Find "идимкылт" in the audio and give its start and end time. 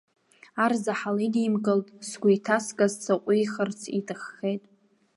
1.27-1.87